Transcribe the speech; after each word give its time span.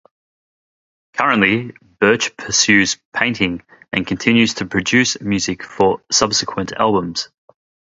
Currently, 1.13 1.73
Birch 1.99 2.35
pursues 2.35 2.97
painting, 3.13 3.61
and 3.93 4.07
continues 4.07 4.55
to 4.55 4.65
produce 4.65 5.21
music 5.21 5.63
for 5.63 6.01
subsequent 6.09 6.71
albums. 6.71 7.29